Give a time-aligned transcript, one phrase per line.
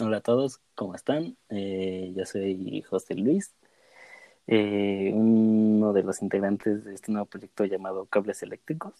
[0.00, 1.36] Hola a todos, ¿cómo están?
[1.50, 3.54] Eh, yo soy José Luis,
[4.48, 8.92] eh, uno de los integrantes de este nuevo proyecto llamado Cables Eléctricos,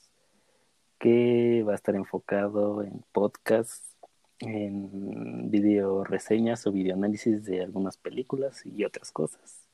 [1.01, 3.96] que va a estar enfocado en podcasts,
[4.38, 9.67] en video reseñas o videoanálisis de algunas películas y otras cosas.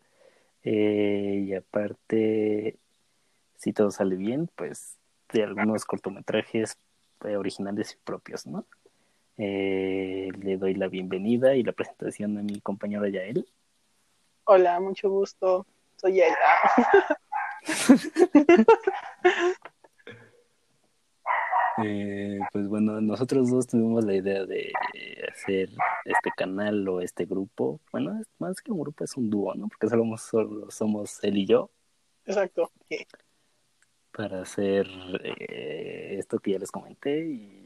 [0.65, 2.79] Eh, y aparte,
[3.57, 4.97] si todo sale bien, pues
[5.35, 6.79] de algunos cortometrajes
[7.21, 8.65] originales y propios, ¿no?
[9.37, 13.47] Eh, le doy la bienvenida y la presentación a mi compañero Yael.
[14.45, 15.67] Hola, mucho gusto.
[15.97, 16.35] Soy Yael.
[21.85, 24.73] eh, pues bueno, nosotros dos tuvimos la idea de
[25.31, 25.71] hacer
[26.05, 27.81] este canal o este grupo.
[27.93, 29.69] Bueno, más que un grupo, es un dúo, ¿no?
[29.69, 31.71] Porque solo, solo somos él y yo.
[32.25, 32.71] Exacto.
[34.13, 34.87] Para hacer
[35.23, 37.60] eh, esto que ya les comenté y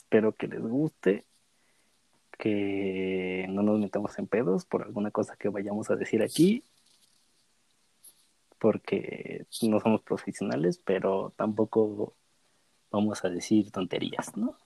[0.00, 1.24] espero que les guste,
[2.38, 6.64] que no nos metamos en pedos por alguna cosa que vayamos a decir aquí,
[8.58, 12.14] porque no somos profesionales, pero tampoco
[12.90, 14.56] vamos a decir tonterías, ¿no?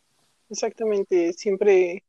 [0.48, 2.04] Exactamente, siempre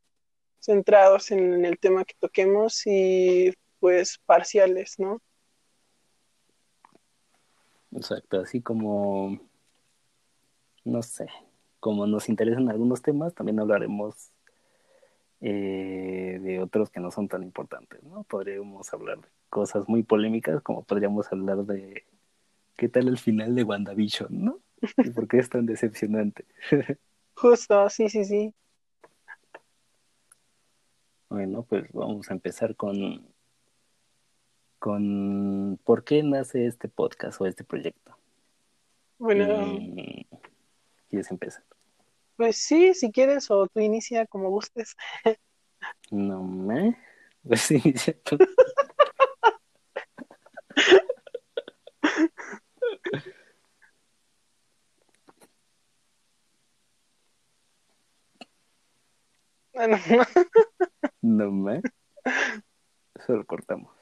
[0.60, 5.22] centrados en el tema que toquemos y pues parciales, ¿no?
[7.92, 9.40] Exacto, así como,
[10.84, 11.28] no sé,
[11.86, 14.32] como nos interesan algunos temas, también hablaremos
[15.40, 18.24] eh, de otros que no son tan importantes, ¿no?
[18.24, 22.04] Podríamos hablar de cosas muy polémicas, como podríamos hablar de
[22.76, 24.60] qué tal el final de WandaVision, ¿no?
[24.98, 26.46] ¿Y por qué es tan decepcionante?
[27.36, 28.52] Justo, sí, sí, sí.
[31.30, 33.28] Bueno, pues vamos a empezar con
[34.80, 38.18] con por qué nace este podcast o este proyecto.
[39.20, 39.46] Bueno,
[41.10, 41.64] ¿quieres empezar?
[42.38, 44.96] Pues sí, si quieres, o tú inicia como gustes.
[46.12, 46.98] No me.
[47.44, 48.38] Pues inicia tú.
[59.74, 59.98] Bueno,
[61.22, 61.82] no me.
[63.16, 63.94] Eso lo cortamos.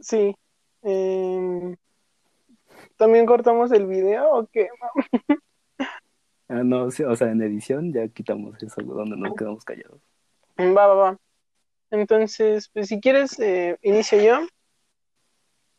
[0.00, 0.34] Sí.
[0.82, 1.76] Eh...
[2.96, 4.68] ¿También cortamos el video o qué?
[6.52, 10.02] Ah, no, o sea, en edición ya quitamos eso donde nos quedamos callados.
[10.58, 11.18] Va, va, va.
[11.90, 14.46] Entonces, pues si quieres, eh, inicio yo.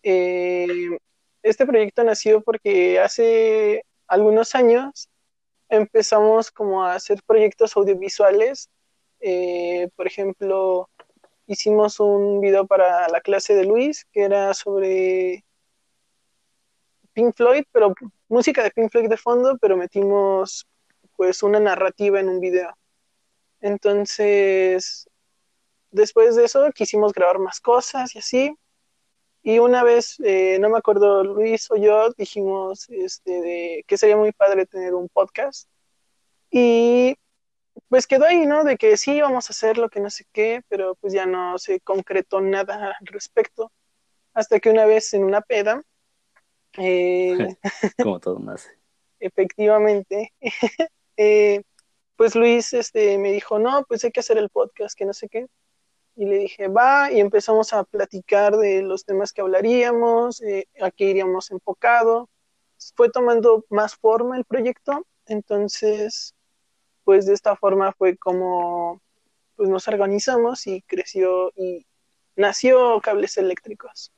[0.02, 0.98] Eh,
[1.44, 5.10] este proyecto nació porque hace algunos años
[5.70, 8.68] empezamos como a hacer proyectos audiovisuales.
[9.20, 10.90] Eh, por ejemplo,
[11.46, 15.46] hicimos un video para la clase de Luis que era sobre
[17.14, 17.94] Pink Floyd, pero
[18.28, 20.68] música de Pink Floyd de fondo, pero metimos
[21.16, 22.76] pues una narrativa en un video.
[23.62, 25.08] Entonces,
[25.92, 28.56] después de eso quisimos grabar más cosas y así.
[29.44, 34.32] Y una vez, eh, no me acuerdo, Luis o yo dijimos este, que sería muy
[34.32, 35.70] padre tener un podcast.
[36.50, 37.18] Y
[37.90, 38.64] pues quedó ahí, ¿no?
[38.64, 41.58] De que sí, vamos a hacer lo que no sé qué, pero pues ya no
[41.58, 43.72] se concretó nada al respecto.
[44.34, 45.84] Hasta que una vez en una peda,
[46.78, 47.56] eh,
[48.02, 48.70] Como todo nace.
[49.20, 50.34] Efectivamente.
[51.16, 51.62] Eh,
[52.16, 55.30] pues Luis este, me dijo, no, pues hay que hacer el podcast, que no sé
[55.30, 55.46] qué.
[56.16, 60.90] Y le dije, va, y empezamos a platicar de los temas que hablaríamos, eh, a
[60.90, 62.32] qué iríamos enfocado.
[62.96, 66.34] Fue tomando más forma el proyecto, entonces,
[67.04, 69.00] pues de esta forma fue como
[69.56, 71.86] pues nos organizamos y creció y
[72.36, 74.12] nació Cables Eléctricos.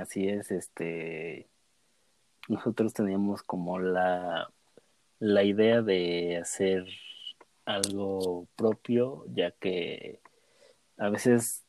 [0.00, 1.48] Así es, este,
[2.48, 4.50] nosotros teníamos como la,
[5.18, 6.86] la idea de hacer
[7.66, 10.20] algo propio, ya que
[10.96, 11.64] a veces,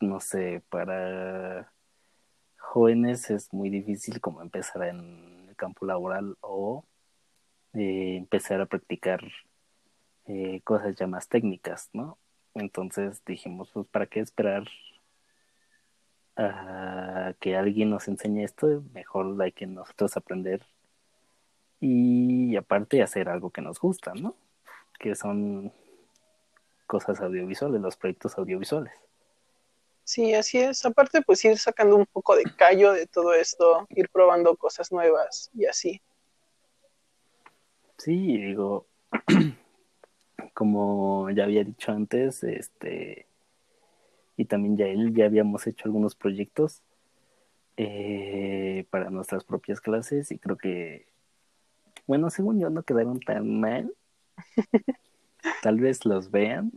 [0.00, 1.72] no sé, para
[2.56, 6.84] jóvenes es muy difícil como empezar en el campo laboral o
[7.74, 9.20] eh, empezar a practicar
[10.26, 12.18] eh, cosas ya más técnicas, ¿no?
[12.54, 14.64] Entonces dijimos, pues, ¿para qué esperar
[16.38, 20.64] a que alguien nos enseñe esto, mejor hay que nosotros aprender
[21.80, 24.36] y aparte hacer algo que nos gusta, ¿no?
[24.98, 25.72] Que son
[26.86, 28.92] cosas audiovisuales, los proyectos audiovisuales.
[30.04, 30.84] Sí, así es.
[30.86, 35.50] Aparte, pues ir sacando un poco de callo de todo esto, ir probando cosas nuevas
[35.52, 36.00] y así.
[37.98, 38.86] Sí, digo,
[40.54, 43.27] como ya había dicho antes, este,
[44.38, 46.80] y también ya él, ya habíamos hecho algunos proyectos
[47.76, 51.08] eh, para nuestras propias clases y creo que,
[52.06, 53.92] bueno, según yo no quedaron tan mal.
[55.62, 56.70] tal vez los vean,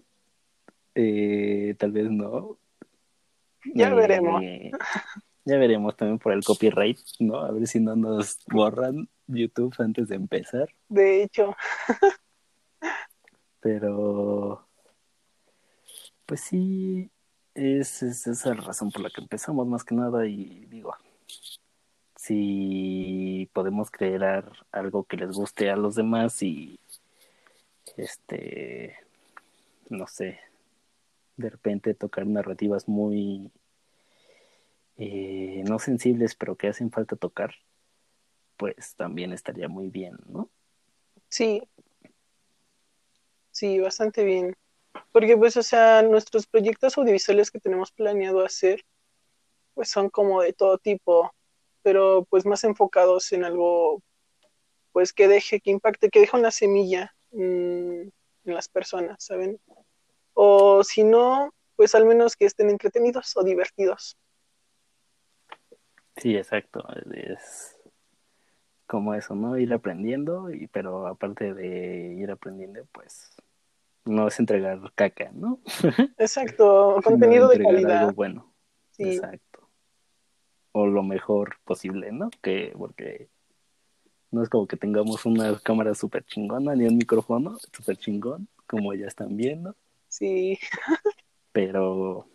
[0.95, 2.57] eh, tal vez no.
[3.75, 4.41] Ya Eh, veremos.
[5.45, 7.37] Ya veremos también por el copyright, ¿no?
[7.41, 10.67] A ver si no nos borran YouTube antes de empezar.
[10.89, 11.55] De hecho,
[13.59, 14.67] Pero,
[16.25, 17.11] pues sí,
[17.53, 20.93] es, es esa la razón por la que empezamos más que nada y digo,
[22.15, 26.79] si podemos crear algo que les guste a los demás y,
[27.97, 28.95] este,
[29.89, 30.39] no sé,
[31.37, 33.51] de repente tocar narrativas muy,
[34.97, 37.55] eh, no sensibles, pero que hacen falta tocar,
[38.57, 40.49] pues también estaría muy bien, ¿no?
[41.29, 41.63] sí.
[43.51, 44.55] Sí, bastante bien.
[45.11, 48.83] Porque pues, o sea, nuestros proyectos audiovisuales que tenemos planeado hacer,
[49.73, 51.33] pues son como de todo tipo,
[51.81, 54.01] pero pues más enfocados en algo,
[54.91, 58.11] pues que deje, que impacte, que deje una semilla en
[58.43, 59.59] las personas, ¿saben?
[60.33, 64.17] O si no, pues al menos que estén entretenidos o divertidos.
[66.17, 66.85] Sí, exacto.
[67.13, 67.77] Es
[68.85, 69.57] como eso, ¿no?
[69.57, 73.31] Ir aprendiendo, y, pero aparte de ir aprendiendo, pues
[74.05, 75.59] no es entregar caca, ¿no?
[76.17, 77.99] Exacto, contenido de entregar calidad.
[78.01, 78.53] algo bueno.
[78.91, 79.69] Sí, Exacto.
[80.73, 82.29] O lo mejor posible, ¿no?
[82.41, 83.29] Que porque
[84.31, 88.93] no es como que tengamos una cámara súper chingona ni un micrófono súper chingón, como
[88.93, 89.75] ya están viendo,
[90.07, 90.57] sí,
[91.51, 92.25] pero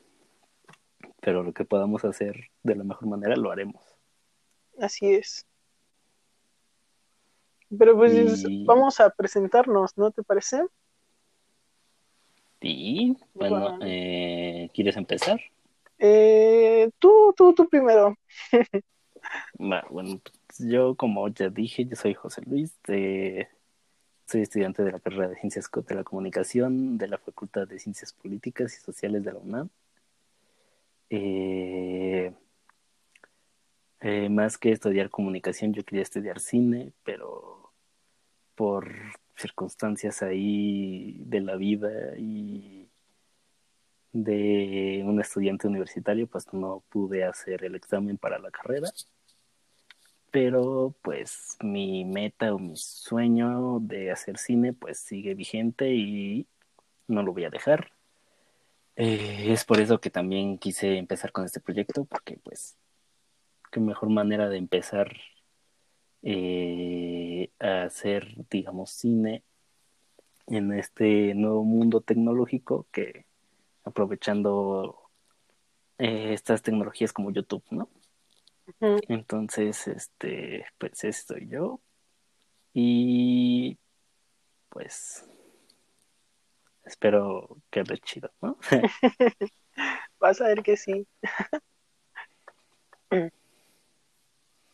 [1.20, 3.82] pero lo que podamos hacer de la mejor manera lo haremos.
[4.78, 5.46] así es.
[7.78, 10.62] Pero pues Y- vamos a presentarnos, ¿no te parece?
[12.60, 13.78] Y bueno, Wow.
[13.82, 15.40] eh, ¿quieres empezar?
[15.98, 18.14] Eh, tú, tú, tú primero.
[19.58, 23.48] Bueno, pues yo como ya dije, yo soy José Luis, de-
[24.26, 28.12] soy estudiante de la carrera de Ciencias de la Comunicación de la Facultad de Ciencias
[28.12, 29.68] Políticas y Sociales de la UNAM.
[31.10, 32.32] Eh,
[34.00, 37.72] eh, más que estudiar comunicación, yo quería estudiar cine, pero
[38.54, 38.88] por
[39.36, 42.88] circunstancias ahí de la vida y
[44.12, 48.90] de un estudiante universitario, pues no pude hacer el examen para la carrera.
[50.30, 56.46] Pero pues mi meta o mi sueño de hacer cine pues sigue vigente y
[57.08, 57.92] no lo voy a dejar.
[58.96, 62.76] Eh, es por eso que también quise empezar con este proyecto, porque pues
[63.70, 65.14] qué mejor manera de empezar
[66.22, 69.42] eh, a hacer, digamos, cine
[70.46, 73.26] en este nuevo mundo tecnológico que
[73.84, 75.10] aprovechando
[75.98, 77.88] eh, estas tecnologías como YouTube, ¿no?
[79.08, 81.80] Entonces, este, pues estoy yo.
[82.74, 83.78] Y
[84.68, 85.24] pues
[86.84, 88.58] espero que lo chido, ¿no?
[90.20, 91.06] Vas a ver que sí.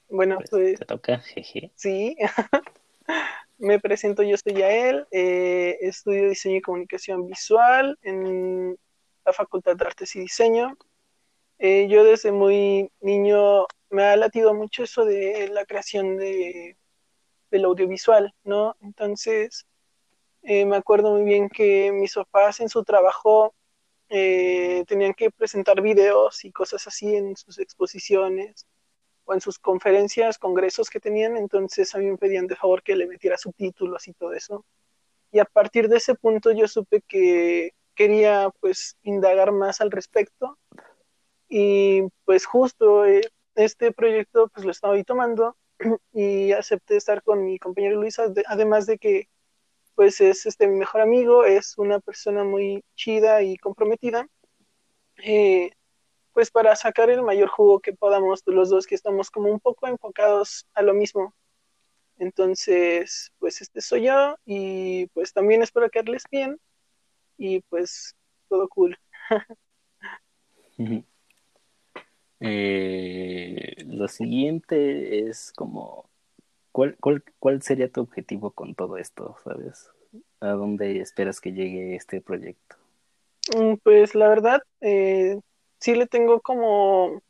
[0.08, 1.70] bueno, Pues pues te toca, jeje.
[1.76, 2.16] sí.
[3.62, 8.76] Me presento, yo soy Yael, eh, estudio diseño y comunicación visual en
[9.24, 10.76] la Facultad de Artes y Diseño.
[11.60, 16.76] Eh, yo desde muy niño me ha latido mucho eso de la creación de,
[17.52, 18.76] del audiovisual, ¿no?
[18.80, 19.64] Entonces,
[20.42, 23.54] eh, me acuerdo muy bien que mis papás en su trabajo
[24.08, 28.66] tenían que presentar videos y cosas así en sus exposiciones
[29.24, 32.96] o en sus conferencias, congresos que tenían, entonces a mí me pedían de favor que
[32.96, 34.64] le metiera subtítulos y todo eso.
[35.30, 40.58] Y a partir de ese punto yo supe que quería pues indagar más al respecto
[41.48, 43.22] y pues justo eh,
[43.54, 45.56] este proyecto pues lo estaba ahí tomando
[46.12, 49.28] y acepté estar con mi compañero Luisa, además de que
[49.94, 54.26] pues es este mi mejor amigo, es una persona muy chida y comprometida.
[55.18, 55.70] Eh,
[56.32, 59.86] pues para sacar el mayor jugo que podamos los dos que estamos como un poco
[59.86, 61.34] enfocados a lo mismo.
[62.18, 66.58] Entonces, pues este soy yo y pues también espero quedarles bien
[67.36, 68.16] y pues
[68.48, 68.96] todo cool.
[72.40, 76.08] eh, lo siguiente es como,
[76.70, 79.90] ¿cuál, cuál, ¿cuál sería tu objetivo con todo esto, sabes?
[80.40, 82.76] ¿A dónde esperas que llegue este proyecto?
[83.82, 85.40] Pues la verdad, eh,
[85.82, 87.20] sí le tengo como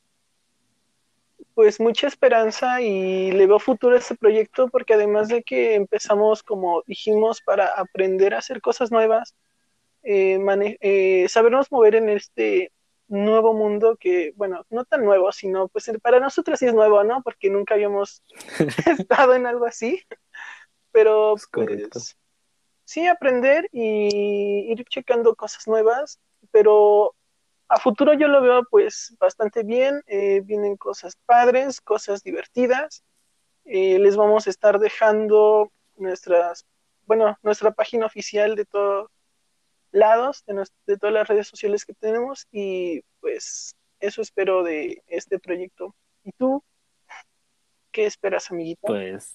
[1.54, 6.42] pues mucha esperanza y le veo futuro a este proyecto porque además de que empezamos
[6.42, 9.34] como dijimos para aprender a hacer cosas nuevas,
[10.02, 10.38] eh,
[10.80, 12.72] eh, sabernos mover en este
[13.08, 17.22] nuevo mundo que, bueno, no tan nuevo, sino pues para nosotros sí es nuevo, ¿no?
[17.22, 18.22] Porque nunca habíamos
[18.98, 20.02] estado en algo así,
[20.90, 22.16] pero pues
[22.84, 27.14] sí aprender y ir checando cosas nuevas, pero
[27.72, 33.02] a futuro yo lo veo pues bastante bien, eh, vienen cosas padres, cosas divertidas,
[33.64, 36.66] eh, les vamos a estar dejando nuestras,
[37.06, 39.10] bueno, nuestra página oficial de todos
[39.90, 45.38] lados, de, de todas las redes sociales que tenemos y pues eso espero de este
[45.38, 45.94] proyecto.
[46.24, 46.62] ¿Y tú?
[47.90, 48.86] ¿Qué esperas, amiguito?
[48.86, 49.34] Pues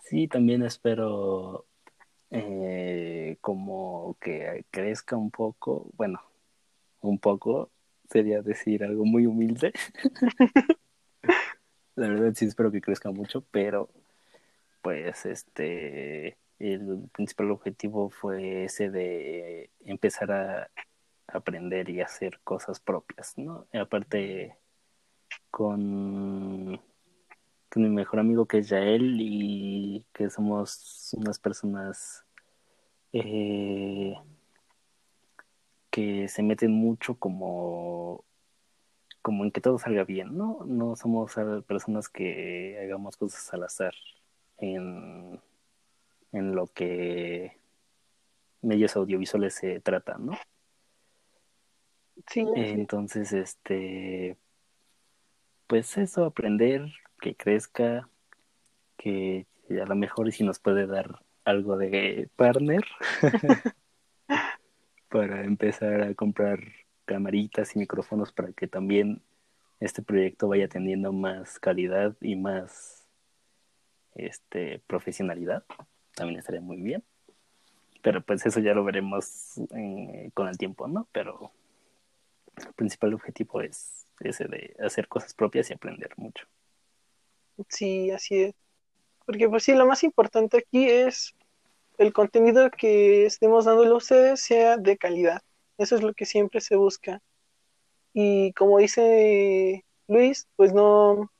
[0.00, 1.64] sí, también espero
[2.30, 6.20] eh, como que crezca un poco, bueno,
[7.02, 7.70] un poco,
[8.10, 9.72] sería decir algo muy humilde.
[11.94, 13.90] La verdad sí espero que crezca mucho, pero
[14.82, 20.70] pues este el principal objetivo fue ese de empezar a
[21.26, 23.66] aprender y hacer cosas propias, ¿no?
[23.72, 24.56] Y aparte
[25.50, 26.80] con,
[27.68, 32.24] con mi mejor amigo que es Yael y que somos unas personas
[33.12, 34.14] eh,
[35.92, 38.24] que se meten mucho como
[39.20, 40.64] como en que todo salga bien, ¿no?
[40.66, 41.36] No somos
[41.68, 43.94] personas que hagamos cosas al azar
[44.58, 45.40] en,
[46.32, 47.56] en lo que
[48.62, 50.32] medios audiovisuales se tratan, ¿no?
[52.26, 52.44] Sí.
[52.56, 54.36] Entonces, este,
[55.68, 58.08] pues eso, aprender, que crezca,
[58.96, 62.84] que a lo mejor si nos puede dar algo de partner
[65.12, 66.58] para empezar a comprar
[67.04, 69.20] camaritas y micrófonos para que también
[69.78, 73.06] este proyecto vaya teniendo más calidad y más
[74.14, 75.64] este profesionalidad.
[76.14, 77.04] También estaría muy bien.
[78.00, 79.60] Pero pues eso ya lo veremos
[80.34, 81.52] con el tiempo no pero
[82.56, 86.46] el principal objetivo es ese de hacer cosas propias y aprender mucho.
[87.68, 88.54] Sí así es.
[89.26, 91.34] Porque pues sí lo más importante aquí es
[91.98, 95.42] el contenido que estemos dándole a ustedes sea de calidad
[95.82, 97.20] eso es lo que siempre se busca.
[98.12, 101.30] Y como dice Luis, pues no,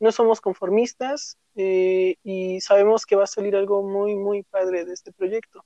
[0.00, 4.92] no somos conformistas eh, y sabemos que va a salir algo muy, muy padre de
[4.92, 5.64] este proyecto.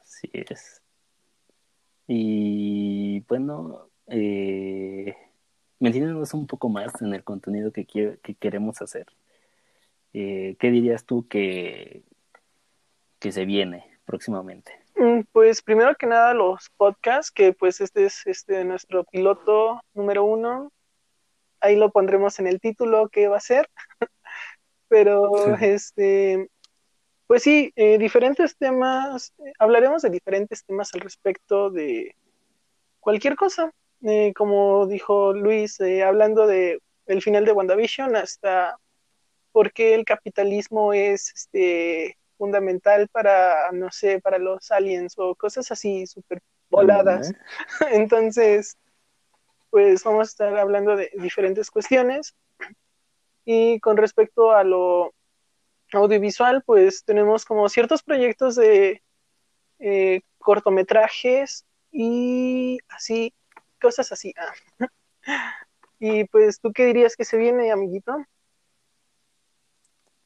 [0.00, 0.80] Así es.
[2.06, 5.16] Y bueno, eh,
[5.78, 9.06] un poco más en el contenido que, que queremos hacer.
[10.12, 12.02] Eh, ¿Qué dirías tú que,
[13.18, 14.72] que se viene próximamente?
[14.96, 20.24] Mm, pues primero que nada los podcasts, que pues este es este nuestro piloto número
[20.24, 20.72] uno.
[21.60, 23.68] Ahí lo pondremos en el título que va a ser.
[24.88, 26.50] Pero este,
[27.26, 32.16] pues sí, eh, diferentes temas, hablaremos de diferentes temas al respecto de
[32.98, 33.70] cualquier cosa.
[34.02, 38.78] Eh, como dijo Luis, eh, hablando de el final de WandaVision hasta
[39.52, 45.70] por qué el capitalismo es este fundamental para, no sé, para los aliens o cosas
[45.70, 46.40] así súper
[46.70, 47.32] voladas.
[47.92, 48.78] Entonces,
[49.70, 52.34] pues vamos a estar hablando de diferentes cuestiones.
[53.44, 55.12] Y con respecto a lo
[55.92, 59.02] audiovisual, pues tenemos como ciertos proyectos de
[59.78, 63.34] eh, cortometrajes y así,
[63.80, 64.32] cosas así.
[65.98, 68.24] y pues, ¿tú qué dirías que se viene, amiguito?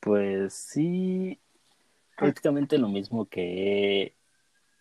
[0.04, 1.40] Pues sí,
[2.18, 4.14] prácticamente lo mismo que,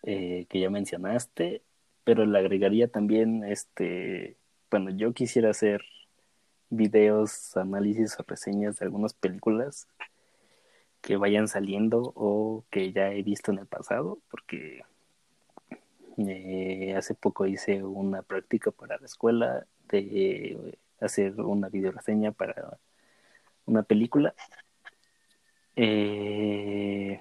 [0.02, 1.62] eh, que ya mencionaste,
[2.04, 4.36] pero le agregaría también, este,
[4.70, 5.82] bueno, yo quisiera hacer
[6.68, 9.88] videos, análisis o reseñas de algunas películas
[11.00, 14.82] que vayan saliendo o que ya he visto en el pasado, porque
[16.18, 22.78] eh, hace poco hice una práctica para la escuela de hacer una video reseña para
[23.64, 24.34] una película
[25.76, 27.20] eh,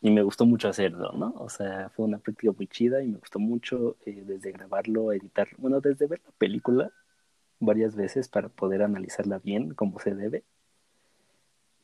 [0.00, 1.34] y me gustó mucho hacerlo, ¿no?
[1.38, 5.48] O sea, fue una práctica muy chida y me gustó mucho eh, desde grabarlo, editar,
[5.58, 6.92] bueno, desde ver la película
[7.60, 10.44] varias veces para poder analizarla bien como se debe.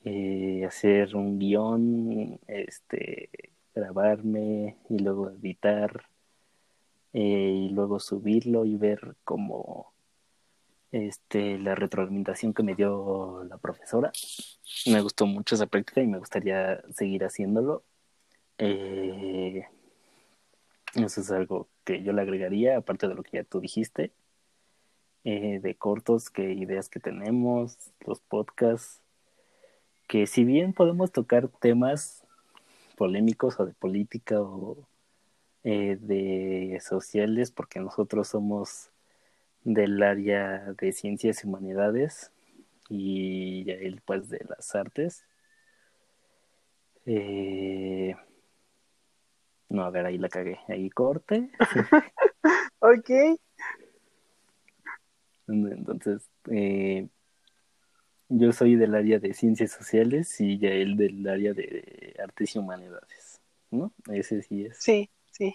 [0.04, 3.30] Eh, hacer un guion, este,
[3.74, 6.04] grabarme y luego editar
[7.12, 9.92] y luego subirlo y ver cómo
[10.92, 14.10] este, la retroalimentación que me dio la profesora.
[14.86, 17.84] Me gustó mucho esa práctica y me gustaría seguir haciéndolo.
[18.58, 19.64] Eh,
[20.94, 24.12] eso es algo que yo le agregaría, aparte de lo que ya tú dijiste,
[25.24, 29.00] eh, de cortos, que ideas que tenemos, los podcasts,
[30.08, 32.24] que si bien podemos tocar temas
[32.96, 34.88] polémicos o de política o
[35.62, 38.89] eh, de sociales, porque nosotros somos
[39.64, 42.32] del área de ciencias y humanidades
[42.88, 45.24] y él pues de las artes.
[47.06, 48.14] Eh,
[49.68, 50.58] no, a ver, ahí la cagué.
[50.68, 51.50] Ahí corte.
[52.80, 53.10] ok.
[55.46, 57.08] Entonces, eh,
[58.28, 62.58] yo soy del área de ciencias sociales y ya él del área de artes y
[62.58, 63.40] humanidades,
[63.70, 63.92] ¿no?
[64.12, 64.78] Ese sí es.
[64.78, 65.52] Sí, sí.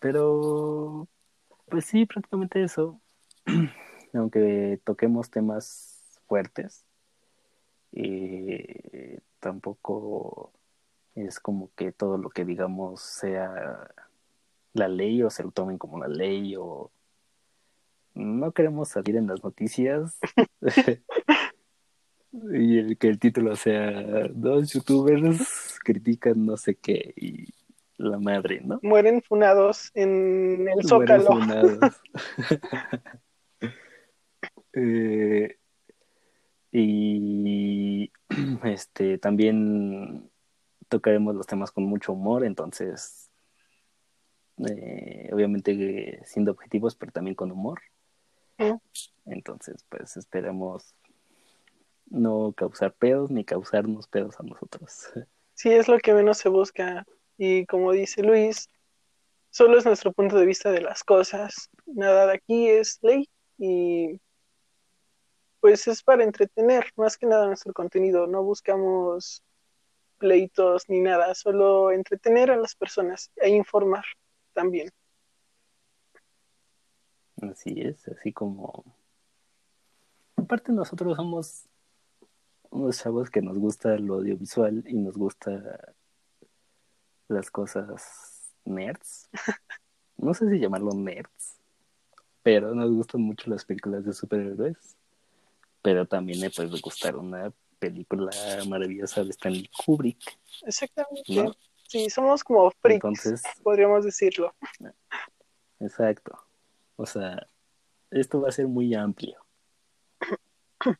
[0.00, 1.08] Pero,
[1.68, 3.00] pues sí, prácticamente eso.
[4.14, 6.84] Aunque toquemos temas fuertes,
[7.92, 10.52] eh, tampoco
[11.14, 13.90] es como que todo lo que digamos sea
[14.74, 16.90] la ley o se lo tomen como la ley o
[18.14, 20.18] no queremos salir en las noticias
[22.32, 27.54] y el que el título sea dos youtubers critican no sé qué y
[27.98, 28.80] la madre, ¿no?
[28.82, 31.30] Mueren funados en el Zócalo.
[34.72, 35.56] eh,
[36.72, 38.10] y
[38.64, 40.30] este también
[40.88, 43.30] tocaremos los temas con mucho humor, entonces
[44.66, 47.80] eh, obviamente siendo objetivos, pero también con humor.
[49.26, 50.94] Entonces, pues esperemos
[52.06, 55.10] no causar pedos ni causarnos pedos a nosotros.
[55.54, 57.04] Sí, es lo que menos se busca.
[57.38, 58.68] Y como dice Luis,
[59.50, 61.70] solo es nuestro punto de vista de las cosas.
[61.86, 64.20] Nada de aquí es ley y
[65.60, 68.26] pues es para entretener más que nada nuestro contenido.
[68.26, 69.42] No buscamos
[70.18, 74.04] pleitos ni nada, solo entretener a las personas e informar
[74.52, 74.90] también.
[77.40, 78.84] Así es, así como...
[80.36, 81.68] Aparte nosotros somos
[82.70, 85.94] unos chavos que nos gusta lo audiovisual y nos gusta
[87.28, 89.28] las cosas nerds.
[90.20, 91.60] No sé si llamarlo nerds,
[92.42, 94.96] pero nos gustan mucho las películas de superhéroes.
[95.80, 98.32] Pero también me puede gustar una película
[98.66, 100.18] maravillosa de Stanley Kubrick.
[100.66, 101.52] Exactamente.
[101.86, 104.52] Sí, somos como freaks, Entonces, podríamos decirlo.
[105.80, 106.36] Exacto.
[106.96, 107.48] O sea,
[108.10, 109.38] esto va a ser muy amplio.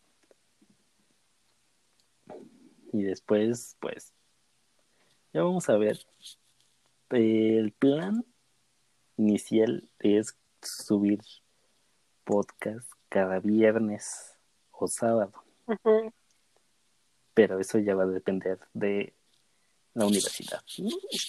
[2.91, 4.15] Y después, pues,
[5.39, 6.01] ya vamos a ver.
[7.11, 8.25] El plan
[9.17, 11.21] inicial es subir
[12.25, 14.37] podcast cada viernes
[14.73, 15.33] o sábado.
[17.35, 19.15] Pero eso ya va a depender de
[19.95, 20.61] la universidad,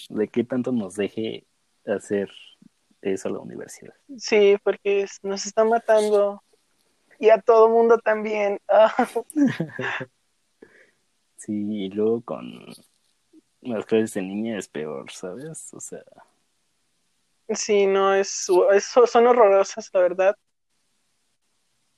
[0.08, 1.46] de qué tanto nos deje
[1.86, 2.30] hacer
[3.02, 3.94] eso la universidad.
[4.18, 6.42] Sí, porque nos está matando
[7.20, 8.60] y a todo mundo también.
[11.36, 12.74] sí, y luego con
[13.62, 15.72] las clases de niña es peor, ¿sabes?
[15.74, 16.04] O sea.
[17.48, 18.46] Sí, no, es,
[19.06, 20.36] son horrorosas, la verdad.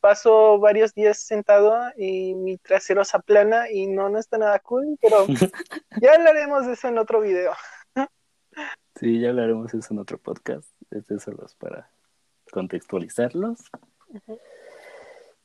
[0.00, 4.98] Paso varios días sentado y mi trasero se aplana y no, no está nada cool,
[5.00, 5.26] pero
[6.00, 7.52] ya hablaremos de eso en otro video.
[8.96, 10.68] sí, ya hablaremos de eso en otro podcast.
[10.90, 11.88] Este solo es para
[12.50, 13.60] contextualizarlos.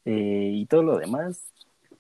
[0.06, 1.51] Eh, y todo lo demás,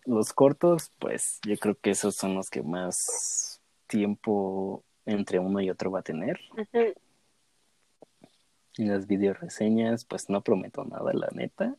[0.05, 3.56] los cortos, pues yo creo que esos son los que más
[3.87, 6.39] tiempo entre uno y otro va a tener.
[8.77, 11.75] Y las video reseñas, pues no prometo nada, la neta.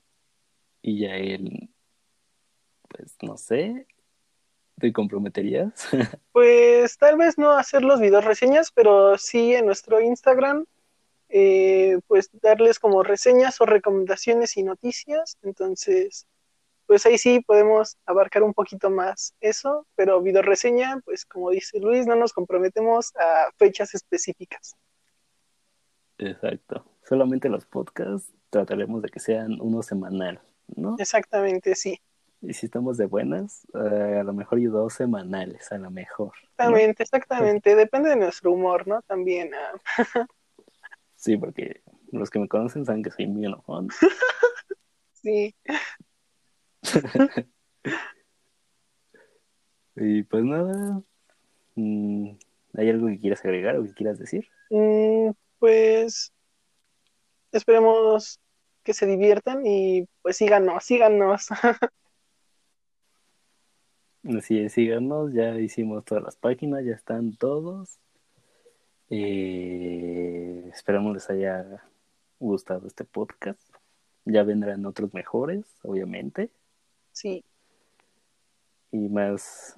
[0.82, 1.70] Y ya él,
[2.88, 3.86] pues no sé,
[4.80, 5.88] ¿te comprometerías?
[6.32, 10.64] pues tal vez no hacer los video reseñas, pero sí en nuestro Instagram
[11.28, 15.36] eh, pues darles como reseñas o recomendaciones y noticias.
[15.42, 16.26] Entonces,
[16.88, 21.78] pues ahí sí podemos abarcar un poquito más eso, pero video reseña, pues como dice
[21.80, 24.74] Luis, no nos comprometemos a fechas específicas.
[26.16, 26.86] Exacto.
[27.04, 30.96] Solamente los podcasts trataremos de que sean uno semanal, ¿no?
[30.98, 32.00] Exactamente, sí.
[32.40, 36.32] Y si estamos de buenas, eh, a lo mejor y dos semanales, a lo mejor.
[36.42, 37.76] Exactamente, exactamente.
[37.76, 39.02] Depende de nuestro humor, ¿no?
[39.02, 39.50] También.
[39.54, 40.26] Ah.
[41.20, 43.88] Sí, porque los que me conocen saben que soy muy enojón.
[45.12, 45.52] sí.
[49.96, 51.02] y pues nada.
[51.74, 52.30] Mm,
[52.74, 54.48] ¿Hay algo que quieras agregar o que quieras decir?
[54.70, 56.32] Mm, pues
[57.52, 58.40] esperemos
[58.82, 61.48] que se diviertan y pues síganos, síganos.
[64.36, 67.98] Así es, síganos, ya hicimos todas las páginas, ya están todos.
[69.10, 71.82] Eh, esperamos les haya
[72.38, 73.60] gustado este podcast.
[74.24, 76.50] Ya vendrán otros mejores, obviamente.
[77.18, 77.44] Sí.
[78.92, 79.76] Y más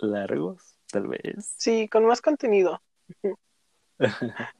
[0.00, 1.52] largos, tal vez.
[1.58, 2.80] Sí, con más contenido.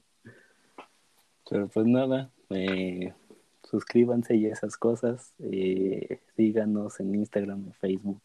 [1.49, 3.15] Pero pues nada, eh,
[3.63, 5.33] suscríbanse y esas cosas.
[5.39, 8.21] Eh, síganos en Instagram, en Facebook.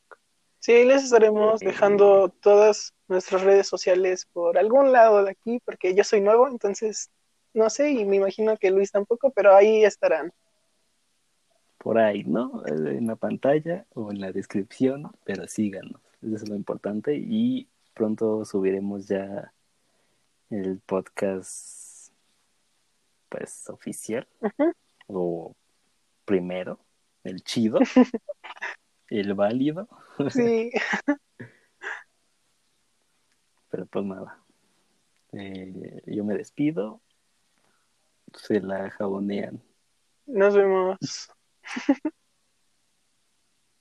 [0.58, 6.04] Sí, les estaremos dejando todas nuestras redes sociales por algún lado de aquí, porque yo
[6.04, 7.10] soy nuevo, entonces
[7.54, 10.30] no sé, y me imagino que Luis tampoco, pero ahí estarán.
[11.78, 12.62] Por ahí, ¿no?
[12.66, 17.16] En la pantalla o en la descripción, pero síganos, eso es lo importante.
[17.16, 19.52] Y pronto subiremos ya
[20.50, 22.12] el podcast,
[23.28, 24.26] pues, oficial,
[25.06, 25.54] o
[26.24, 26.80] primero,
[27.24, 27.78] el chido,
[29.08, 29.88] el válido.
[30.30, 30.70] Sí.
[33.70, 34.38] Pero pues nada.
[35.32, 37.00] Eh, yo me despido.
[38.34, 39.62] Se la jabonean.
[40.26, 41.30] Nos vemos.
[41.68, 42.12] 呵呵呵